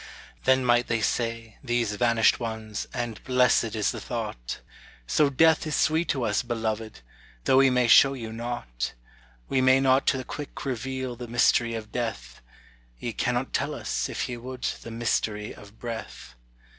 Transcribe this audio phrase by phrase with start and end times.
[0.45, 4.59] Then might they say these vanished ones and blessed is the thought,
[5.05, 7.01] "So death is sweet to us, beloved!
[7.43, 8.93] though we may show you nought;
[9.47, 12.41] We may not to the quick reveal the mystery of death
[12.97, 16.33] Ye cannot tell us, if ye would, the mystery of breath."